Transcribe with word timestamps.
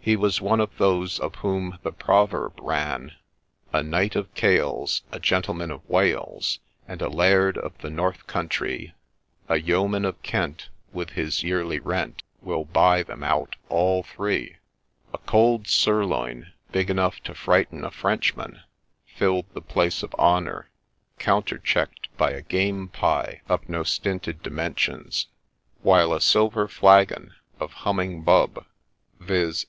He 0.00 0.16
was 0.16 0.40
one 0.40 0.58
of 0.58 0.76
those 0.78 1.20
of 1.20 1.36
whom 1.36 1.78
the 1.84 1.92
proverb 1.92 2.58
ran:' 2.60 3.12
A 3.72 3.80
Knight 3.80 4.16
of 4.16 4.34
Gales, 4.34 5.02
A 5.12 5.20
Gentleman 5.20 5.70
of 5.70 5.88
Wales, 5.88 6.58
And 6.88 7.00
a 7.00 7.08
Laird 7.08 7.56
of 7.56 7.78
the 7.78 7.88
North 7.88 8.26
Countree: 8.26 8.90
A 9.48 9.60
Yeoman 9.60 10.04
of 10.04 10.20
Kent, 10.24 10.68
With 10.92 11.10
his 11.10 11.44
yearly 11.44 11.78
rent, 11.78 12.24
Will 12.42 12.64
buy 12.64 13.04
them 13.04 13.22
out 13.22 13.54
all 13.68 14.02
three 14.02 14.56
1' 15.12 15.20
A 15.22 15.26
cold 15.28 15.68
sirloin, 15.68 16.50
big 16.72 16.90
enough 16.90 17.20
to 17.20 17.32
frighten 17.32 17.84
a 17.84 17.92
Frenchman, 17.92 18.60
filled 19.06 19.46
the 19.54 19.60
place 19.62 20.02
of 20.02 20.12
honour, 20.18 20.70
counter 21.20 21.56
checked 21.58 22.08
by 22.18 22.32
a 22.32 22.42
game 22.42 22.88
pie 22.88 23.42
of 23.48 23.68
no 23.68 23.84
stinted 23.84 24.42
THE 24.42 24.50
LEECH 24.50 24.58
OF 24.58 24.64
FOLKESTONE 24.64 24.80
71 24.82 25.02
dimensions; 25.12 25.26
while 25.82 26.12
a 26.12 26.20
silver 26.20 26.66
flagon 26.66 27.32
of' 27.60 27.72
humming 27.86 28.22
bub,'— 28.24 28.66
viz. 29.20 29.56